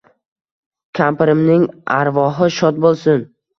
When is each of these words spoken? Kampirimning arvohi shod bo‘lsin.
Kampirimning 1.01 1.67
arvohi 1.99 2.51
shod 2.59 2.83
bo‘lsin. 2.89 3.25